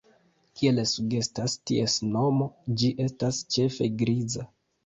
Kiel 0.59 0.79
sugestas 0.91 1.55
ties 1.71 1.99
nomo, 2.15 2.49
ĝi 2.81 2.91
estas 3.07 3.43
ĉefe 3.57 3.93
griza. 4.03 4.49